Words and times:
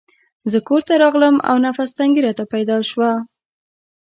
زه 0.51 0.57
کورته 0.67 0.93
راغلم 1.03 1.35
او 1.49 1.55
نفس 1.65 1.89
تنګي 1.97 2.21
راته 2.25 2.43
پېښه 2.51 2.77
شوه. 2.89 3.11